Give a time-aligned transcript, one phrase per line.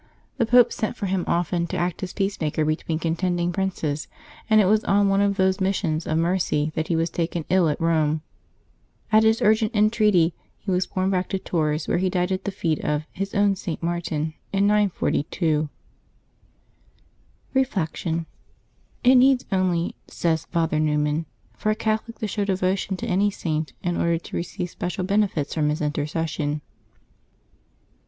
[0.39, 4.07] The Pope sent for him often to act as peacemaker between contending princes,
[4.49, 7.69] and it w^as on one of those missions of mercy that he was taken ill
[7.69, 8.21] at Eome.
[9.11, 12.51] At his urgent entreaty he was borne back to Tours, where he died at the
[12.51, 13.83] feet of" his own St.
[13.83, 15.69] Martin," in 942.
[17.53, 18.25] Reflection.—
[19.05, 21.27] ^^It needs only,'' says Father Newman,"
[21.59, 25.53] for a Catholic to show devotion to any Saint, in order to receive special benefits
[25.53, 26.61] from his intercession.''